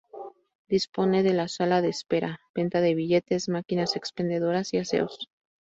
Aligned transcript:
Dispone 0.67 1.21
de 1.21 1.47
sala 1.47 1.83
de 1.83 1.89
espera, 1.89 2.39
venta 2.55 2.81
de 2.81 2.95
billetes, 2.95 3.47
máquinas 3.49 3.95
expendedoras 3.95 4.73
y 4.73 4.79
aseos. 4.79 5.29